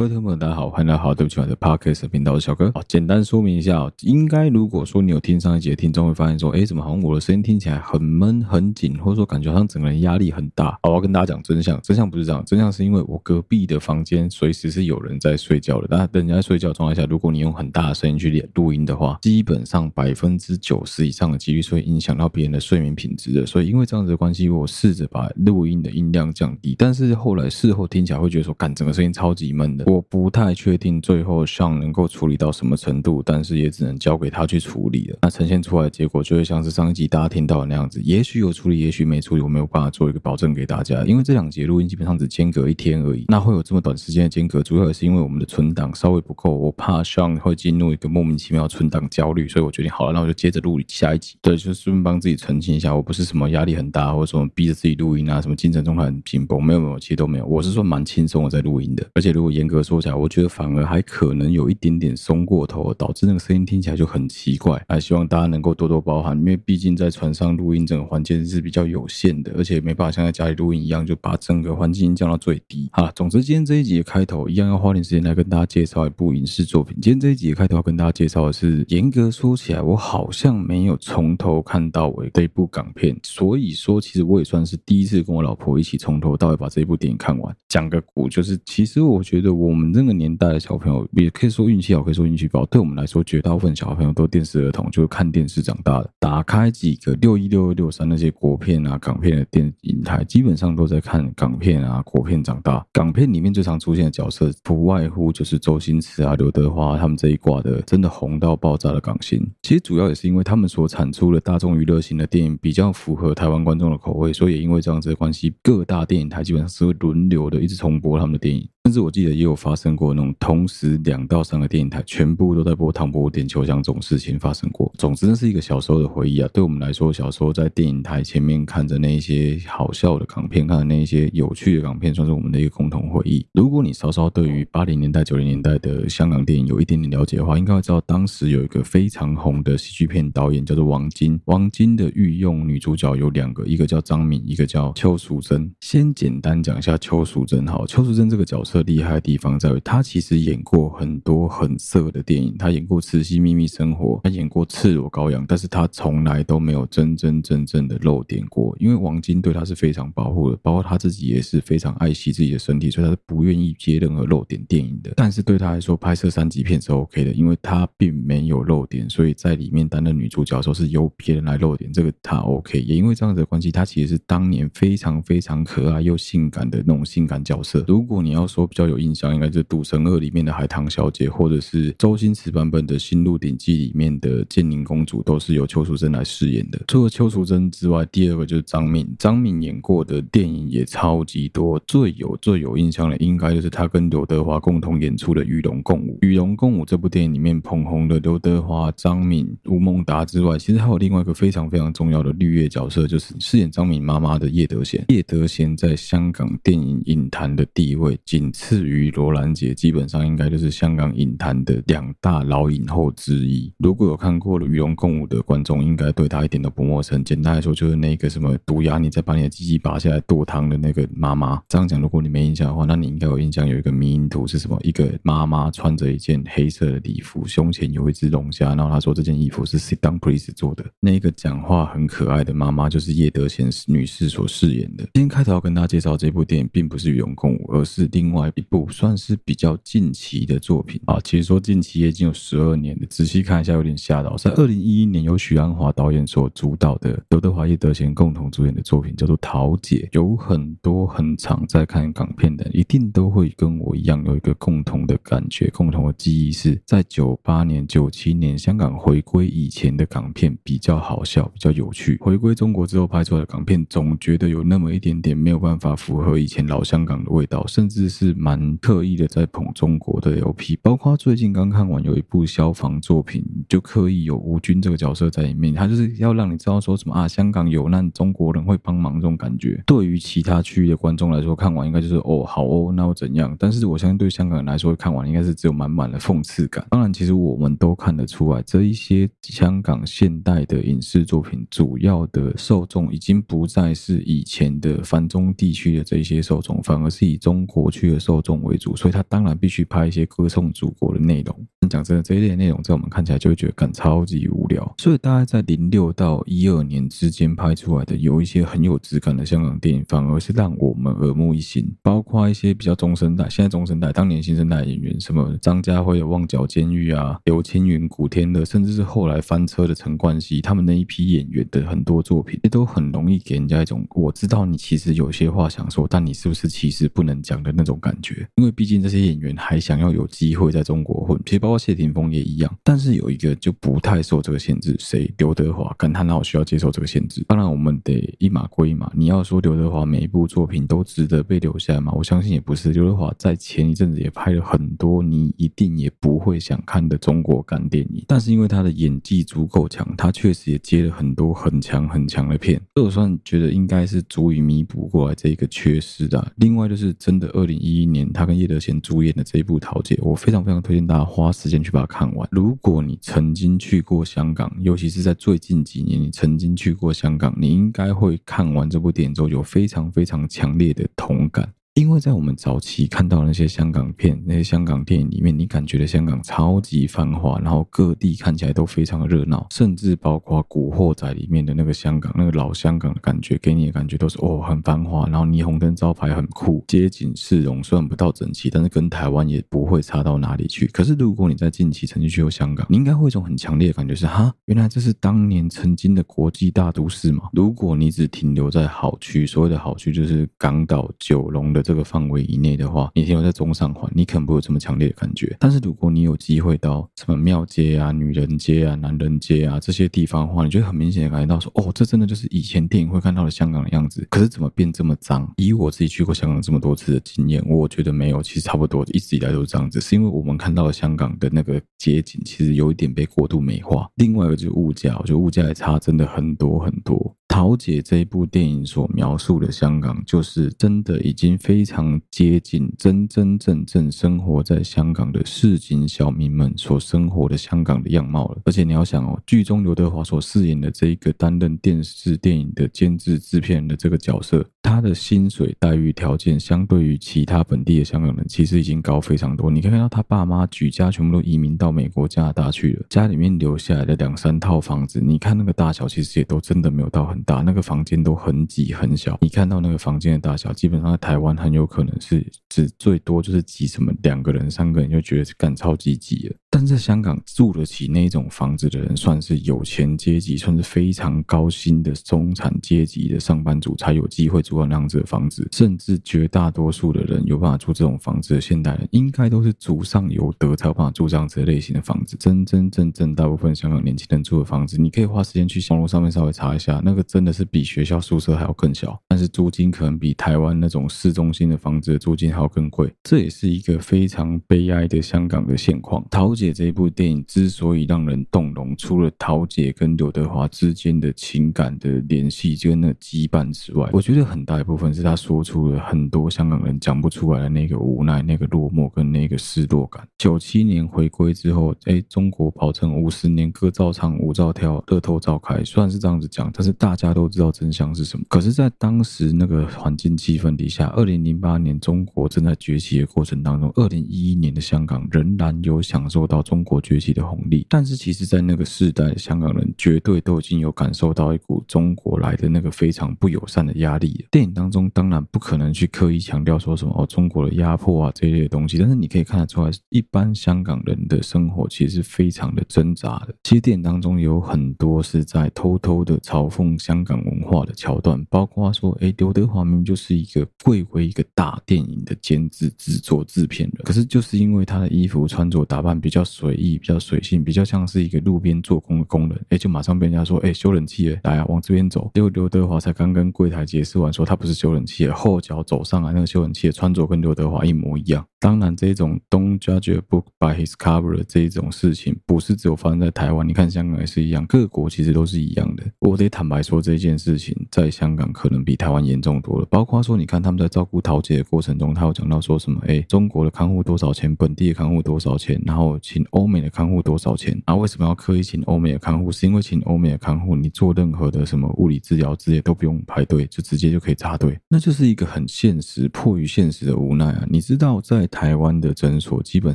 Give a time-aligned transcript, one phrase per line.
[0.00, 2.72] 各位听众朋友，大家好，欢迎来到好对不起我的 Podcast 频道，我是小哥。
[2.74, 10.70] 好，简单说明一下哦，应该如果说你有听上一集的听众会发现说，哎，怎么好像我的声音听起来很闷、很紧，或者说感觉好像整个人压力很大。
[10.82, 15.86] 好，我要跟大家讲真相，真相不是这样，真相是因为我隔壁的房间随时是有人在睡觉的。
[15.90, 23.44] 那人家在睡觉状态下，如果你用很大的声音去录音的话，基本上百分之九十以上的几率是会影响到别人的睡眠品质的。
[23.44, 29.84] 所以因为这样子的关系，我试着把录音的音量降低，但是后来事后听起来会觉得说，干整个声音超级闷的。
[29.90, 35.18] 我不太确定最后像能够处理到什么程度，但是也只能交给他去处理了。
[35.22, 41.02] 那呈现出来的结果就会像是上一集大家听到的那样子，也许有处理，也许没处理，我没有办法做一个保证给大家。
[41.04, 51.34] 因为这两节录音基本上只间隔一天而已，那会有这么短时间的间隔，主要也是因为我们的存档稍微不够，我怕像会进入一个莫名其妙的存档焦虑，所以我决定好了，那我就接着录下一集。
[51.42, 59.06] 对，就顺便帮自己澄清一下，我不是什么压力很大，或者什么逼着自己录音啊，什么精神状态很紧绷，没有没有，其实都没有，我是说蛮轻松的在录音的。
[59.14, 64.82] 而且如果严格说起来，我觉得反而还可能有一点点松过头，导致那个声音听起来就很奇怪。
[64.88, 72.88] 还希望大家能够多多包涵，因为毕竟在船上录音整个环境是比较有限的，而且没办法像在家里录音一样，就把整个环境降到最低。
[72.92, 76.96] 好了，总之今天这一集的开头一样要花点时间来跟大家介绍一部影视作品。
[77.00, 87.54] 今天这一集的开头要跟大家介绍的是，严格说起来，我好像没有从头看到尾这一部港片，所以说其实我也算是第一次跟我老婆一起从头到尾把这一部电影看完。
[87.68, 92.66] 讲个古，就是其实我觉得我我们这个年代的小朋友也可以说运气好，可以说运气不好。
[92.66, 96.10] 对我们来说，绝大部分小朋友都电视儿童，就是看电视长大的。
[96.18, 102.84] 打开几个六一、六二、六三那些国片啊、港片的电影台，基本上都在看港片啊、国片长大。
[102.92, 109.40] 港片里面最常出现的角色，不外乎就是周星驰啊、刘德华他们这一挂的，真的红到爆炸的港星。
[109.62, 118.68] 其实主要也是因为他们所产出的大众娱乐型的电影比较符合台湾观众的口味，所以也因为这样子的关系，各大电影台基本上是会轮流的一直重播他们的电影。
[118.84, 124.90] 甚至我记得也有发生过那种同时两到三个电影台全部都在播《唐伯虎点秋香》这种事情发生过。
[124.96, 126.48] 总之，那是一个小时候的回忆啊。
[126.50, 133.46] 对我们来说，小时候在电影台前面看着那一些好笑的港片，看着那一些有趣的港片，算是我们的一个共同回忆。
[133.52, 141.38] 如果你稍稍对于八零年代、九零年代的香港电影有一点点了解的话，应该会知道当时有一个非常红的喜剧片导演叫做王晶。
[141.44, 145.70] 王晶的御用女主角有两个，一个叫张敏，一个叫邱淑贞。
[145.80, 149.58] 先简单讲一下邱淑贞，好，邱淑贞这个角色厉害的地方。
[149.58, 165.12] 在于他其实演过很多很色的电影，他演过《慈禧秘密生活》，他演过《赤裸羔羊》，但是他从来都没有真真正正的露点过，因为王晶对他是非常保护的，包括他自己也是非常爱惜自己的身体，所以他是不愿意接任何露点电影的。
[165.16, 172.80] 但是对他来说，拍摄三级片是 OK 的，因为他并没有露点，所以在里面担任女主角的时候是由别人来露点，这个他 OK。
[172.80, 177.84] 也因为这样子的关系，他其实是当年非常非常可爱又性感的那种性感角色。
[177.88, 186.80] 如果你要说比较有印象，应该是《赌神二》里面的海棠小姐，或者是周星驰版本的《新鹿鼎记》里面的建宁公主，都是由邱淑贞来饰演的。
[186.88, 189.06] 除了邱淑贞之外，第二个就是张敏。
[189.18, 196.12] 张敏演过的电影也超级多，最有最有印象的，应该就是她跟刘德华共同演出的《与龙共舞》。
[196.20, 205.02] 《与龙共舞》这部电影里面捧红的刘德华、张敏、吴孟达之外，其实还有另外一个非常非常重要的绿叶角色，就是饰演张敏妈妈的叶德娴。
[205.08, 209.74] 叶德娴在香港电影影坛的地位，仅次于罗兰姐。
[209.74, 213.72] 基本上应该就是香港影坛的两大老影后之一。
[213.78, 217.22] 如果有看过了《与龙共舞》的观众，应该对她一点都不陌生。
[217.24, 221.62] 简单来说，就是那个什么毒牙，你再把你的鸡鸡拔下来剁汤的那个妈妈。
[221.68, 224.78] 这样讲，如果你没印象的话，那你应该有印象，有一个迷因图是什么？
[224.82, 230.84] 一个妈妈穿着一件黑色的礼服，胸前有一只龙虾，然后她说这件衣服是 Sit Down Please 做的。
[231.00, 235.04] 那个讲话很可爱的妈妈，就是叶德娴女士所饰演的。
[235.14, 244.36] 今天开头要跟大家介绍这部电影，并不是《与龙共舞》，而是另外一部算是比较近期的作品啊，其实说近期也已经有十二年了，仔细看一下有点吓到。
[244.36, 262.18] 在二零一一年由许鞍华导演所主导的刘德华、叶德娴共同主演的作品叫做《桃姐》，有很多很常在看港片的，一定都会跟我一样有一个共同的感觉、共同的记忆，是在九八年、九七年香港回归以前的港片比较好笑、比较有趣。
[262.20, 270.00] 回归中国之后拍出来的港片，总觉得有那么一点点没有办法符合以前老香港的味道，甚至是蛮刻意的在捧中。
[270.00, 279.82] 国的 LP，包括最近刚看完有一部消防作品，就刻意有吴军这个角色在里面，他就是要让你知道说什么啊，香港有难，中国人会帮忙这种感觉。
[279.84, 283.54] 对于其他区域的观众来说，看完应该就是哦，好哦，那又怎样？
[283.58, 286.86] 但是我相信对香港人来说，看完应该是只有满满的讽刺感。
[286.88, 301.66] 当然，其实我们都看得出来，这一些香港现代的影视作品，主要的受众已经不再是以前的繁中地区的这一些受众，反而是以中国区的受众为主，所以他当然必须拍一些歌颂祖国的内容。
[301.88, 304.94] 讲真的，这一类内容在我们看起来就会觉得感超级无聊。
[304.98, 311.90] 所以大概在零六到一二年之间拍出来的有一些很有质感的香港电影，反而是让我们耳目一新。
[312.02, 328.46] 包括一些比较中生代，现在中生代，当年新生代演员，什么张家辉的《旺角监狱》啊，刘青云、古天乐，甚至是后来翻车的陈冠希，他们那一批演员的很多作品，也都很容易给人家一种我知道你其实有些话想说，但你是不是其实不能讲的那种感觉。
[328.56, 332.78] 因为毕竟这些演员还想要有机会在中国混，其实包括谢霆锋也一样。
[332.84, 335.32] 但是有一个就不太受这个限制，谁？
[335.38, 337.42] 刘德华，跟他那我需要接受这个限制？
[337.48, 339.10] 当然，我们得一码归一码。
[339.14, 342.12] 你要说刘德华每一部作品都值得被留下吗？
[342.14, 342.90] 我相信也不是。
[342.92, 356.52] 刘德华在前一阵子也拍了很多你一定也不会想看的中国干电影，但是因为他的演技足够强，他确实也接了很多很强很强的片，这我算觉得应该是足以弥补过来这一个缺失的。
[356.56, 362.48] 另外就是真的，二零一一年他跟叶德娴主演的这一部《桃姐》，我非常非常推荐大家花时间去把它看完。
[362.50, 371.70] 如果你曾经去过香港，尤其是在最近几年你曾经去过香港，你应该会看完这部电影之后有非常非常强烈的同感。
[372.00, 390.86] 因为在我们早期看到那些香港片、那些香港电影里面，你感觉的香港超级繁华，然后各地看起来都非常的热闹，甚至包括《古惑仔》里面的那个香港，那个老香港的感觉，给你的感觉都是哦很繁华，然后霓虹灯招牌很酷，街景市容虽然不到整齐，但是跟台湾也不会差到哪里去。
[390.86, 397.50] 可是如果你在近期曾经去过香港，你应该会有一种很强烈的感觉是哈，原来这是当年曾经的国际大都市嘛。
[397.52, 401.89] 如果你只停留在好区，所谓的好区就是港岛、九龙的。
[401.90, 405.56] 这个范围以内的话，你停留在中上环，你可能不会有这么强烈的感觉。
[405.58, 414.24] 但是如果你有机会到什么庙街啊、女人街啊、男人街啊这些地方的话，你就会很明显的感觉到说，哦，这真的就是以前电影会看到的香港的样子。
[414.30, 415.52] 可是怎么变这么脏？
[415.56, 420.00] 以我自己去过香港这么多次的经验，我觉得没有，其实差不多，一直以来都是这样子。
[420.00, 424.08] 是因为我们看到的香港的那个街景，其实有一点被过度美化。
[424.14, 427.34] 另外一个就是物价，我觉得物价也差真的很多很多。
[427.48, 438.60] 桃姐这一部电影所描述的香港，就是真的已经非非常接近真真正正生活在香港的市井小民们所生活的香港的样貌了。
[438.66, 449.70] 而且你要想哦，剧中刘德华所饰演的这一个担任电视电影的监制制片人的这个角色，他的薪水待遇条件相对于其他本地的香港人，其实已经高非常多。
[449.70, 457.42] 你可以看到他爸妈举家全部都移民到美国、加拿大去了，家里面留下来的两三套房子，你看那个大小，其实也都真的没有到很。
[457.44, 466.56] 大那个房间都很挤很小，你看到那个房间的大小，基本上在台湾很有可能是只最多就是挤什么两个人、三个人就觉得是干超级挤了。
[466.70, 475.66] 但在香港住得起那种房子的人，算是有钱阶级，算是非常高薪的中产阶级的上班族才有机会住到那样子的房子。
[475.72, 482.36] 甚至绝大多数的人有办法住这种房子的现代人，应该都是祖上有德才有办法住这样子的类型的房子。
[482.38, 487.20] 真真正正大部分香港年轻人住的房子，你可以花时间去网络上面稍微查一下，那个。
[487.30, 496.26] 真的是比学校宿舍还要更小，但是租金可能比台湾那种市中心的房子的租金还要更贵，这也是一个非常悲哀的香港的现况。
[496.28, 510.22] 淘姐这一部电影之所以让人动容，除了桃姐跟刘德华之间的情感的联系跟那羁绊之外，我觉得很大一部分是他说出了很多香港人讲不出来的那个无奈、那个落寞跟那个失落感。
[510.36, 516.94] 九七年回归之后，哎，中国保证五十年歌照唱、舞照跳、乐透照开，虽然是这样子讲，但是。
[517.00, 527.86] 大家都知道真相是什么，可是，在当时那个环境气氛底下，二零零八年中国正在崛起的过程当中，二零一一年的香港仍然有享受到中国崛起的红利。
[527.88, 534.44] 但是，其实，在那个时代，香港人绝对都已经有感受到一股中国来的那个非常不友善的压力。
[534.50, 543.54] 电影当中当然不可能去刻意强调说什么哦，中国的压迫啊这一类的东西，但是你可以看得出来，一般香港人的生活其实是非常的挣扎的。
[543.62, 546.90] 其实电影当中有很多是在偷偷的嘲讽。
[547.00, 562.30] 香港文化的桥段，包括说，哎，刘德华明明就是一个贵为一个大电影的监制、制作、制片人，可是就是因为他的衣服穿着打扮比较比较随意、比较随性、比较像是一个路边做工的工人，哎，就马上被人家说，哎，修冷气，来啊，往这边走。
[562.32, 568.46] 结果刘德华才刚跟柜台解释完，说他不是修冷气，后脚走上来，那个修冷气的穿着跟刘德华一模一样。
[568.60, 573.66] 当然，这种 “Don't judge a book by his cover” 这一种事情，不是只有发生在台湾。
[573.66, 576.04] 你看香港也是一样，各国其实都是一样的。
[576.18, 579.86] 我得坦白说，这件事情在香港可能比台湾严重多了。
[579.90, 583.00] 包括说，你看他们在照顾桃姐的过程中，他有讲到说什么？
[583.06, 584.54] 哎，中国的看护多少钱？
[584.54, 585.80] 本地的看护多少钱？
[585.86, 587.80] 然后请欧美的看护多少钱？
[587.86, 589.50] 啊，为什么要刻意请欧美的看护？
[589.50, 594.78] 是因为请欧美的看护，你做任何的什么物理治疗之类都不用排队，就直接就可以插队。
[594.86, 597.66] 那就是一个很现实、迫于现实的无奈啊！
[597.70, 599.94] 你知道，在台湾的诊所，基本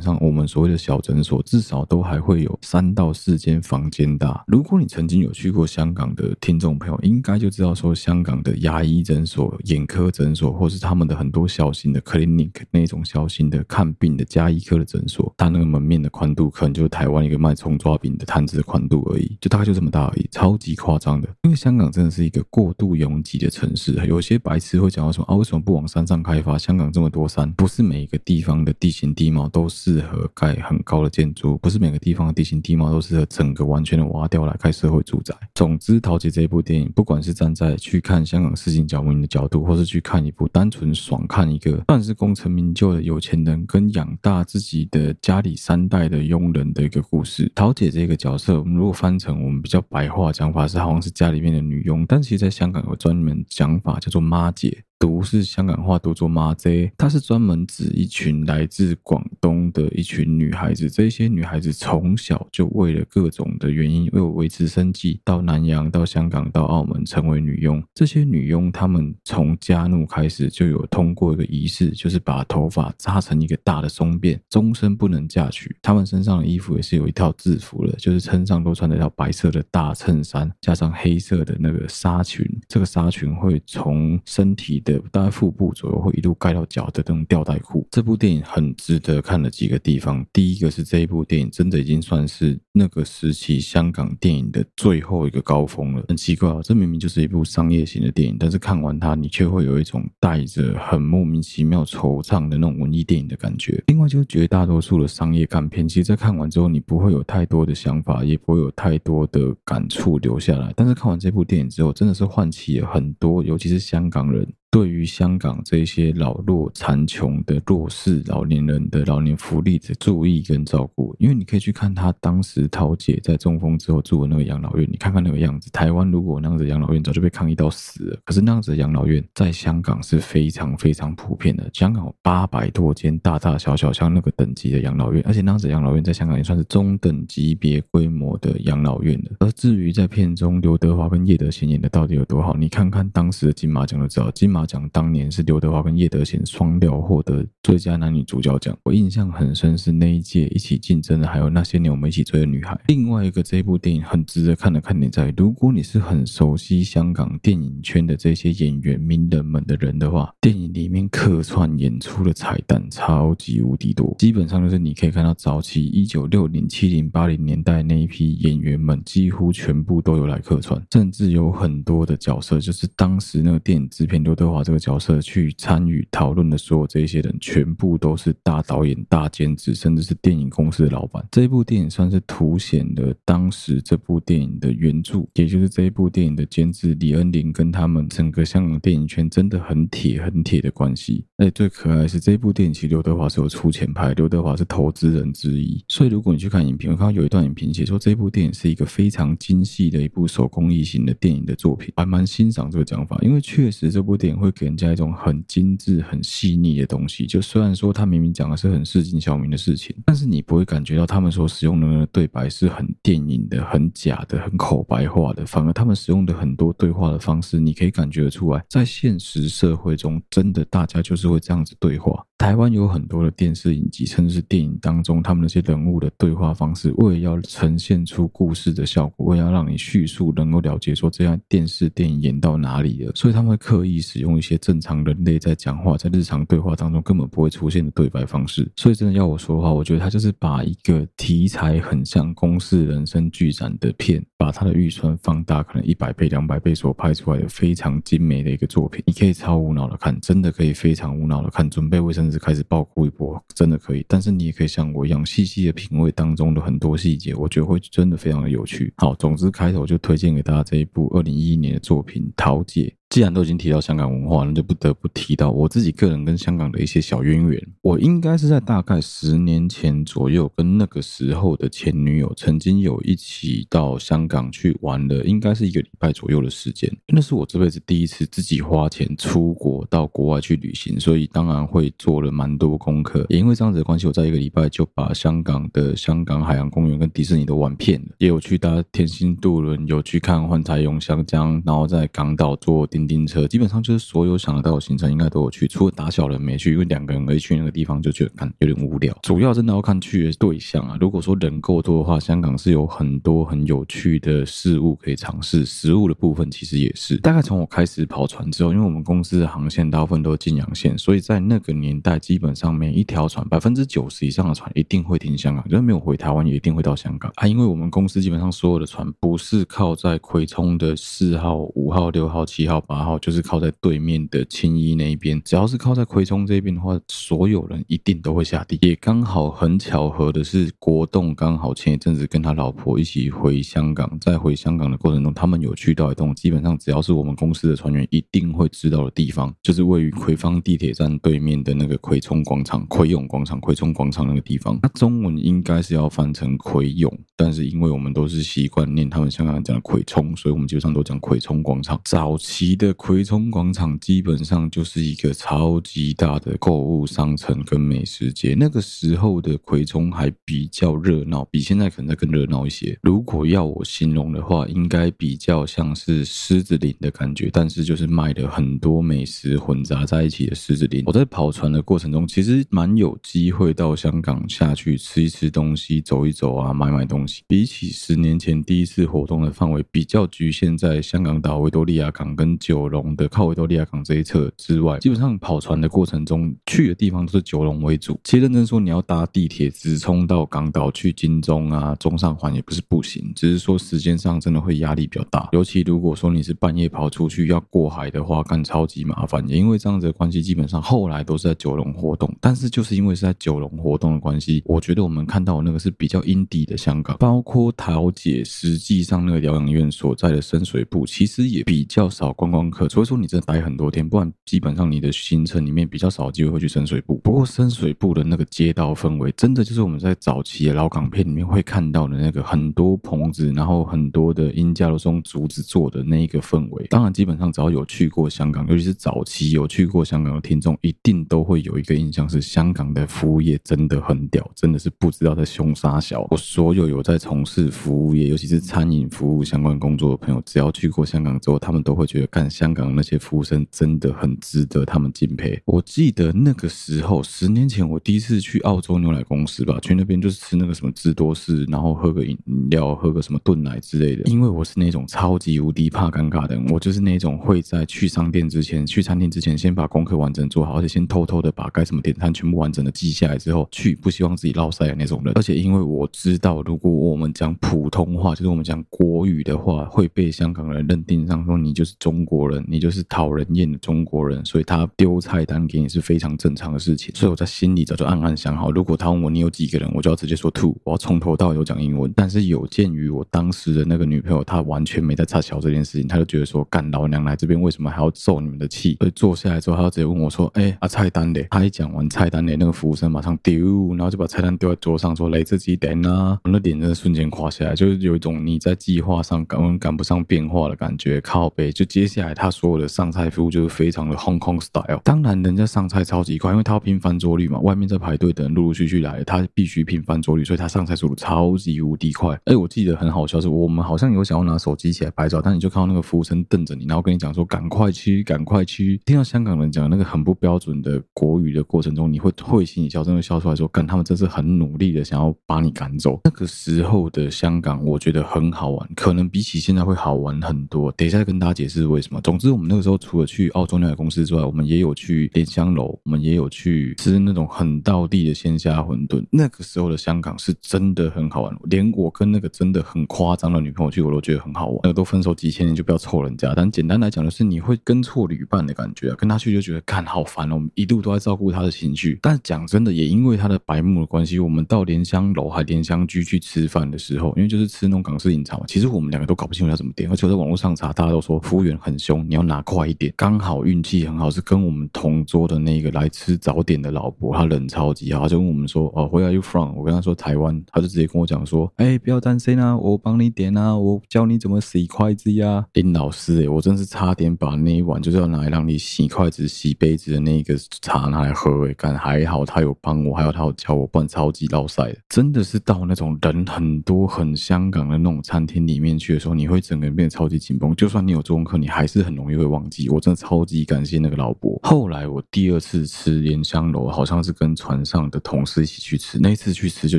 [0.00, 4.44] 上我们所谓的小诊所，至少都还会有三到四间房间大。
[4.46, 21.28] 如果你曾经有去过香港的听众朋友，应该就知道说，香港的牙医诊所、眼科诊所，或是他们的很多小型的 clinic 那种小型的看病的加医科的诊所，它那个门面的宽度，可能就是台湾一个卖葱抓饼的摊子的宽度而已，就大概就这么大而已，超级夸张的。
[21.42, 26.56] 因为香港真的是一个过度拥挤的城市，有些白痴会讲到说啊，为什么不往山上开发？
[26.56, 35.34] 香港这么多山，不是每一个地方的地形地貌都适合盖很高的建筑，不是每个地方的地形地貌都适合整个完全的挖掉来盖社会住宅。
[35.54, 47.50] 总之，桃姐这一部电影，不管是站在去看香港市井小民的角度，或是去看一部单纯爽看一个算是功成名就的有钱人跟养大自己的家里三代的佣人的一个故事。
[47.54, 54.84] 桃姐这个角色，我们如果翻成我们比较白话讲法，是好像是家里面的女佣，但其实在香港有专门讲法叫做妈姐。
[54.98, 60.88] 读是香港话，读作妈姐，它是专门指一群来自广东的一群女孩子。
[60.88, 67.82] 这些女孩子从小就为了各种的原因，为了维持生计，到南洋、到香港、到澳门成为女佣。
[67.94, 75.76] 这些女佣，她们从家怒开始就有通过一个仪式，就是把头发扎成一个大的松辫，终身不能嫁娶。
[75.82, 82.46] 她们身上的衣服也是有一套制服的，就是身上都穿着一条白色的大衬衫，加上黑色的那个纱裙。
[82.66, 87.86] 这个纱裙会从身体的大概腹部左右会一路盖到脚的这种吊带裤。
[87.90, 96.04] 这部电影很值得看的几个地方，第一个是这一部电影真的已经算是那个时期香港电影的最后一个高峰了。
[96.08, 103.82] 很奇怪啊，这明明就是一部商业型的电影，但是看完它，你却会有一种带着很莫名其妙惆怅的那种文艺电影的感觉。
[103.88, 110.72] 另外，就是绝大多数的商业干片，其实，在看完之后，你不会有太多的想法，也不会有太多的感触留下来。
[110.76, 114.46] 但是看完这部电影之后，真的是唤起了很多，尤其是香港人。
[114.76, 125.70] 对于香港这些老弱残穷的弱势老年人的老年福利的注意跟照顾，因为你可以去看他当时桃姐在中风之后住的那个养老院，你看看那个样子。
[125.70, 131.70] 台湾如果那样子养老院早就被抗议到死了，可是那样子的养老院在香港是非常非常普遍的。
[131.72, 139.36] 香港有八百多间大大小小像那个等级的养老院，而且那样子养老院在香港也算是中等级别规模的养老院了。
[139.40, 144.65] 而至于在片中刘德华跟叶德娴演的到底有多好，你看看当时的金马奖就知道，金马。
[144.66, 152.78] 讲当年是刘德华跟叶德娴双料获得最佳男女主角奖，我印象很深是那一届一起竞争的，还有那些年我们一起追的女孩。
[152.88, 174.66] 另外一个这部电影很值得看的看点在，如果你是很熟悉香港电影圈的这些演员名人们的人的话，电影里面客串演出的彩蛋超级无敌多，基本上就是你可以看到早期一九六零、七零、八零年代那一批演员们几乎全部都有来客串，甚至有很多的角色就是当时那个电影制片刘德德华。
[174.66, 181.24] 这个角色去参与讨论的所有这些人，全部都是大导演、大监制，甚至是电影公司的老板。
[181.30, 191.24] 这部电影算是凸显了当时这部电影的原著，也就是这一部电影的监制李恩林跟他们整个香港电影圈真的很铁、很铁的关系。
[191.36, 195.84] 哎，最可爱的是这部电影，其实刘德华是有出钱拍，刘德华是投资人之一。
[195.86, 204.46] 所以如果你去看影评，我看到有一段影评写说，这部电影是一个非常精细的一部手工艺型的电影的作品，还蛮欣赏这个讲法，因为确实这部电影会。
[204.56, 207.26] 给人家一种很精致、很细腻的东西。
[207.26, 215.44] 就虽然说他明明讲的是很市井小民的事情，但是你不会感觉到他们所使用的那个对白是很电影的、很假的、很口白化的。
[215.44, 222.24] 反而他们使用的很多对话的方式，你可以感觉得出来，在现实社会中，真的大家就是会这样子对话。
[222.38, 238.70] 台湾有很多的电视影集，甚至是电影当中，他们那些人物的对话方式，为了要呈现出故事的效果，为了要让你叙述能够了解说这样电视电影演到哪里了，所以他们会刻意使用一些正常人类在讲话、在日常对话当中根本不会出现的对白方式。
[238.76, 249.02] 所以真的要我说的话，我觉得他就是把一个题材很像公式人生剧展的片，把他的预算放大，可能一百倍、两百倍所拍出来的非常精美的一个作品。
[249.06, 252.25] 你可以超无脑的看，真的可以非常无脑的看，准备卫生。
[252.26, 254.04] 甚至开始爆哭一波，真的可以。
[254.08, 258.92] 但是你也可以像我一样细细的品味当中的很多细节，我觉得会真的非常的有趣。
[258.96, 262.82] 好，总之开头就推荐给大家这一部二零一一年的作品《桃姐》。
[263.08, 267.66] 既然都已经提到香港文化，那就不得不提到我自己个人跟香港的一些小渊源。
[267.80, 276.90] 我应该是在大概十年前左右，跟那个时候的前女友曾经有一起到香港去玩了，应该是一个礼拜左右的时间。
[277.06, 283.24] 那是我这辈子第一次自己花钱出国到国外去旅行，所以当然会做了蛮多功课。
[283.28, 299.16] 也因为这样子的关系，我在一个礼拜就把香港的香港海洋公园跟迪士尼都玩遍了，也有去搭天星渡轮，有去看幻彩咏香江，然后在港岛坐叮叮车，基本上就是所有想得到的行程应该都有去，除了打小人没去，因为两个人可以去那个地方就觉得看有点无聊。
[299.22, 307.18] 主要真的要看去的对象啊，如果说人够多的话，香港是有很多很有趣的事物可以尝试，食物的部分其实也是。
[307.18, 317.46] 大概从我开始跑船之后，因为我们公司的航线大部分都是近洋线，所以在那个年代，基本上每一条船百分之九十以上的船一定会停香港，就是没有回台湾也一定会到香港啊。
[317.46, 325.40] 因为我们公司基本上所有的船不是靠在葵涌的四号、五号、六号、七号、八号，就是靠在对面的青衣那一边。
[325.44, 328.78] 只要是靠在葵涌这边的话，所有人一定都会下地。
[328.82, 344.78] 也刚好很巧合的是，国栋刚好前一阵子跟他老婆一起回香港，在回香港的过程中，他们有去到一栋基本上只要是我们公司的船员一定会知道的地方，就是位于葵芳地铁站对面的那个葵涌广场、葵涌广场、葵涌广场那个地方。
[344.82, 352.00] 那中文应该是要翻成葵涌，但是因为我们都是习惯念他们香港人讲的葵涌，所以我们基本上都讲葵涌广场。
[352.04, 358.54] 早期的葵涌广场基本上就是一个超级大的购物商城跟美食街。
[358.58, 362.96] 那个时候的葵涌还比较热闹，比现在可能再更热闹一些。
[363.02, 371.02] 如果要我形容的话，应该比较像是狮子林的感觉，但是就是卖的很多美食混杂在一起的狮子林。
[371.06, 377.42] 我在跑船的过程中，其实蛮有机会到香港下去吃一吃东西、走一走啊，买买东西。
[377.46, 388.18] 比起十年前第一次活动的范围，比较局限在香港岛、维多利亚港跟九龙的靠维多利亚港这一侧之外，基本上跑船的过程中去的地方都是九龙为主。
[388.24, 395.48] 其实认真说，你要搭地铁直冲到港岛去金钟啊、中上环也不是不行，只是说时间上真的会压力比较大。
[395.52, 399.48] 尤其如果说你是半夜跑出去要过海的话，干超级麻烦。
[399.48, 402.34] 也因为这样子的关系，基本上后来都是在九龙活动。
[402.40, 412.88] 但是就是因为是在九龙活动的关系，我觉得我们看到的那个是比较阴底的香港，包括桃姐实际上那个疗养院所在的深水埗，其实也比较少观光光客。
[412.88, 417.20] 所以说你真的待很多天，不然基本上你的行程里面比较少机会会去深水埗。
[417.20, 426.86] 不过深水埗的那个街道氛围，真的就是我们在早期的老港片里面会看到的那个很多棚子，然后很多的鹰架都是用竹子做的那一个氛围。
[426.88, 436.26] 当然，基本上只要有去过香港，尤其是早期有去过香港的听众，一定都会有一个印象是香港的服务业真的很屌，真的是不知道在凶杀小。
[436.30, 445.60] 我所有有在从事服务业，尤其是餐饮服务相关工作的朋友，只要去过香港之后，他们都会觉得，干香港那些服务生真的很值得他们敬佩。
[445.64, 452.36] 我记得那个时候，十年前我第一次去澳洲牛奶公司吧，去那边就是吃那个什么芝多士，然后喝个饮
[452.70, 454.22] 料，喝个什么炖奶之类的。
[454.30, 465.32] 因为我是那种超级无敌怕尴尬的人，我就是那种会在去商店之前、去餐厅之前，先把功课完整做好，而且先偷偷的把该怎么点餐全部完整的记下来之后去，不希望自己落赛的那种人。
[465.36, 477.14] 而且因为我知道，如果我们讲普通话，就是我们讲国语的话，会被香港人认定上说你就是中国国人，你就是讨人厌的中国人，所以他丢菜单给你是非常正常的事情。
[477.14, 482.12] 所以我在心里早就暗暗想好，如果他问我你有几个人，我就要直接说 two，我要从头到尾都讲英文。
[482.14, 488.96] 但是有鉴于我当时的那个女朋友，她完全没在插桥这件事情，她就觉得说，干老娘来这边为什么还要受你们的气？
[489.00, 491.46] 所以坐下来之后，她就直接问我说，哎、啊菜单嘞？
[491.50, 496.38] 她一讲完菜单嘞，那个服务生马上丢，然后就把菜单丢在桌上说，来这几点啊？
[496.44, 501.20] 我那脸真的瞬间垮下来，就是有一种你在计划上赶赶不上变化的感觉。
[501.20, 505.00] 靠北，就接下他所有的上菜服务就是非常的 Hong Kong style。
[505.04, 512.38] 当然，人家上菜超级快，因为他要拼翻桌率嘛，外面在排队的人陆陆续续来，他必须拼翻桌率，所以他上菜速度超级无敌快。
[512.44, 519.00] 哎，我记得很好笑，是我们好像有想要拿手机起来拍照，但你就看到那个服务生瞪着你，然后跟你讲说赶快去，赶快去。
[519.04, 526.20] 听到香港人讲那个很不标准的国语的过程中，你会会心一笑，真的笑出来说，干他们真是很努力的想要把你赶走。
[526.24, 530.90] 那个时候的香港，我觉得很好玩，可能比起现在会好玩很多。
[530.92, 532.05] 等一下再跟大家解释为什么。
[532.06, 539.24] 什么总之，我们那个时候除了去澳洲牛奶公司之外，我们也有去莲香楼，我们也有去吃那种很道地的鲜虾馄饨。
[539.28, 544.78] 那个时候的香港是真的很好玩，连我跟那个真的很夸张的女朋友去，我都觉得很好玩。
[544.84, 546.52] 那个都分手几千年，就不要凑人家。
[546.54, 550.54] 但简单来讲，就是你会跟错旅伴的感觉啊，跟他去就觉得看好烦哦。
[550.54, 552.16] 我们一度都在照顾他的情绪。
[552.22, 560.08] 但讲真的，也因为他的白目的关系，我们到莲香楼还莲香居去吃饭的时候，因为就是吃那种港式饮茶嘛，其实我们两个都搞不清楚要怎么点。
[560.08, 563.10] 而且我在网络上查，大家都说服务员很很凶，你要拿快一点。
[563.16, 584.98] 刚好运气很好，是跟我们同桌的那个来吃早点的老婆，她人超级好，就问我们说：“哦，Where are you from？” 我跟他说台湾，他就直接跟我讲说：“哎、不要担心啊，我帮你点啊，我教你怎么洗筷子呀、啊。”林老师、哎，我真是差点把那一碗就是要拿来让你洗筷子、洗杯子的那个茶拿来喝、欸，哎，干还好他有帮我，还有他有教我，不然超级落赛的。
[585.08, 590.74] 真的是到那种人很多、很香港的那种餐厅里面去的时候，你会整个人变得超级紧绷。
[590.76, 592.88] 就算你有做功课，你还是很容易会忘记。
[592.88, 594.58] 我真的超级感谢那个老伯。
[594.62, 599.18] 后来我第二次吃莲香楼，好像是跟船上的同事一起去吃。
[599.18, 599.98] 那一次去吃就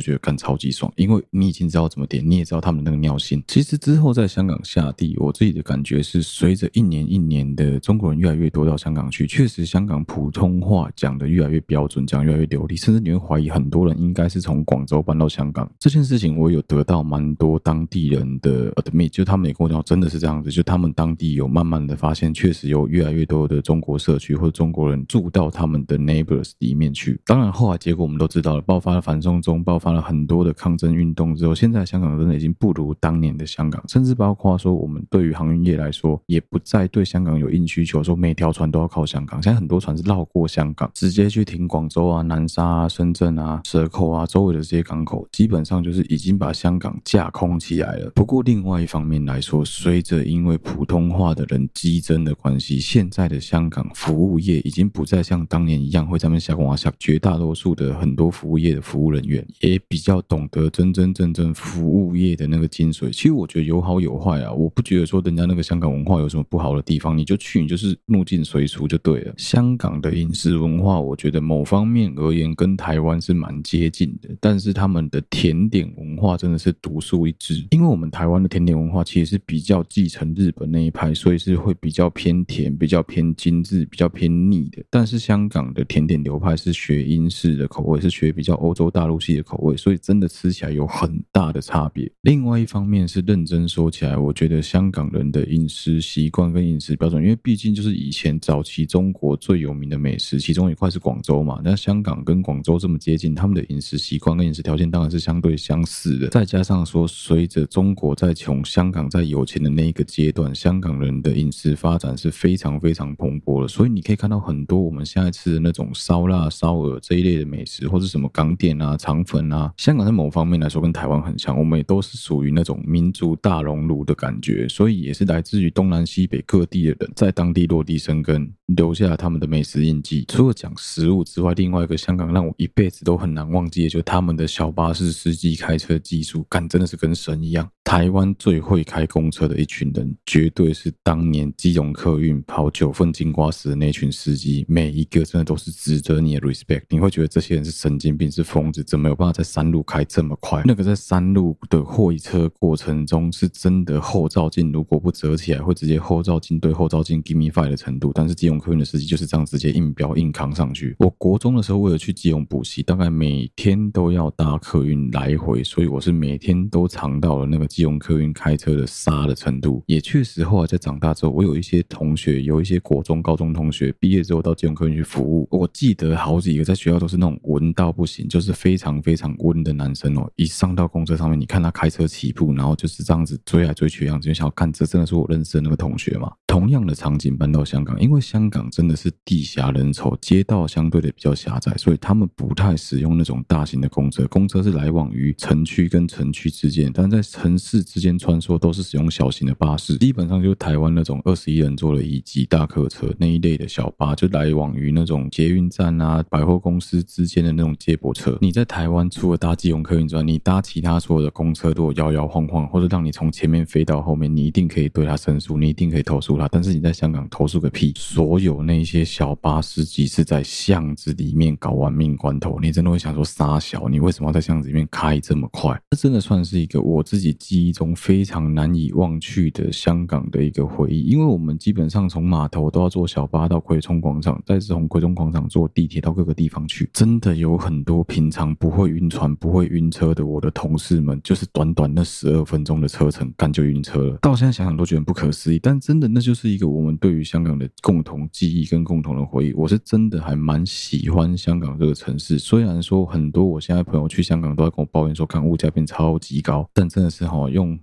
[0.00, 3.42] 觉得干超级爽，因为你已经知道怎么点，你也知道他们那个尿性。
[3.46, 15.70] 其实之后在香港下地，我自己的感觉是，随着一年一年的中国人越来越多到香港去，确实香港普通话讲的越来越标准，讲越来越流利，甚至你会怀疑很多人应该是从广州搬到香港。
[15.78, 27.20] 这件事情我有得到蛮多当地人的 admit，就他们也跟我讲，真的是这样子，就他们当地有慢慢的发现，确实有越来越多的中国社区或者中国人住到他们的 neighbors 里面去。
[27.24, 39.42] 当然后来结果我们都知道了，爆发了反送中，爆发了很多的抗争运动之后，现在香港真的已经不如当年的香港，甚至包括说我们对于航运业来说，也不再对香港有硬需求，说每条船都要靠香港。
[39.42, 48.10] 现在很多船是绕过香港，直接去停广州啊、南沙啊、深圳啊、蛇口啊周围的这些港口，基本上就是已经把香港架空起来了。
[48.14, 56.92] 不过另外一方面来说，随着因为普通话的人激增的关系，现在的香港服务业已经不再像当年一样会在那边瞎逛啊瞎。
[56.98, 63.10] 绝大多数的很多服务业的服务人员也比较懂得真真正正服务业的那个精髓。
[63.10, 69.34] 其实我觉得有好有坏啊，我不觉得说人家那个香港文化有什么不好的地方，你就去，你就是入境随俗就对了。
[69.36, 77.66] 香港的饮食文化，我觉得某方面而言跟台湾是蛮接近的，但是他们的甜点文化真的是独树一帜。
[77.70, 84.82] 因为我们台湾的甜点文化其实是比较继承日本那一派，所以是会比较偏甜、比较偏精致、比较偏腻的。
[84.88, 92.10] 但是香港的甜点流派是学英式的口味，是学比较欧洲大陆系的口味，所以真的吃起来有很大的差别。
[92.22, 101.60] 另外一方面是认真说起来，我觉得香港人的饮食习惯跟饮食标准，因为毕竟就是以前早期中国最有名的美食，其中一块是广州嘛。
[101.64, 106.28] 那香港跟广州这么接近，他们的饮食习惯跟饮食条件当然是相对相似的。
[106.28, 113.68] 再加上说，随着中国在穷，香港在有钱的那一个阶段，香港人的饮是发展是非常非常蓬勃的。
[113.68, 130.24] 所以你可以看到很多我们现在吃的那种烧腊、烧鹅这一类的美食，或是什么港点啊、肠粉啊，香港在某方面来说跟台湾很像，我们也都是属于那种民族大熔炉的感觉，所以也是来自于东南西北各地的人在当地落地生根，留下了他们的美食印记。
[130.28, 137.68] 除了讲食物之外，另外一个香港让我一辈子都很难忘记的，就是他们的小巴士司机开车技术，干真的是跟神一样。
[137.84, 146.82] 台湾最会开公车的一群人，绝对是当年基隆客运跑九份金瓜石的那群司机，每一个真的都是值得你的 respect。
[146.90, 150.62] 你会觉得这些人是神经病，是疯子，怎么有办法在山路开这么快？
[150.66, 158.12] 那个在山路的会车过程中，是真的后照镜如果不折起来，会直接后照镜对后照镜 give me five 的程度。
[158.14, 160.96] 但是基隆客运的司机就是这样直接硬飙硬扛上去。
[160.98, 167.68] 我国中的时候，为了去基隆补习，大概每天都要搭客运来回，所以我是每天都尝到了那个。
[167.68, 175.46] 基隆客运开车的杀的程度，也确实后来在长大之后，我有一些同学，有一些国中、高中同学毕业之后到基隆客运去服务。
[175.50, 180.28] 我记得好几个在学校都是那种温到不行，就是非常非常温的男生哦。
[180.34, 186.32] 一上到公车上面，你看他开车起步，然后就是这样子追来追去的样子，就想要看这真的是我认识的那个同学吗？
[186.46, 194.26] 同样的场景搬到香港，因为香港真的是地狭人稠，街道相对的比较狭窄，所以他们不太使用那种大型的公车。
[194.28, 197.78] 公车是来往于城区跟城区之间，但在城市。
[197.88, 208.36] 之间穿梭都是使用小型的巴士，基本上就是台湾那种二十一人座的乙级大客车那一类的小巴，就来往于那种捷运站啊、百货公司之间的那种接驳车。
[208.40, 216.46] 你在台湾除了搭基隆客运之外，你搭其他所有的公车都摇摇晃晃，或者让你从前面飞到后面，你一定可以对他申诉，你一定可以投诉他。
[216.48, 217.92] 但是你在香港投诉个屁！
[217.96, 225.78] 所有那些小巴司机是在巷子里面搞玩命关头，你真的会想说傻小，你为什么要在巷子里面开这么快？
[225.90, 227.58] 这真的算是一个我自己记。
[227.58, 236.88] 忆中非常难以忘去的香港的一个回忆，因为我们基本上从码头都要坐小巴到葵涌广场，再是从葵涌广场坐地铁到各个地方去。
[236.92, 244.18] 真的有很多平常不会晕船、不会晕车的我的同事们，就是短短那十二分钟的车程，干就晕车了。
[244.22, 249.52] 到现在想想都觉得不可思议，但真的那就是一个我们对于香港的共同记忆跟共同的回忆。
[249.52, 257.48] 我是真的还蛮喜欢香港这个城市，虽然说很多我现在朋友去香港都在跟我抱怨说，看物价变超级高，但真的是哈。
[257.50, 257.78] 用